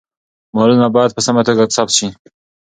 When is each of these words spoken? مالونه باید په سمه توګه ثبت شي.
مالونه 0.55 0.87
باید 0.95 1.11
په 1.15 1.21
سمه 1.27 1.41
توګه 1.47 1.63
ثبت 1.75 1.91
شي. 1.97 2.07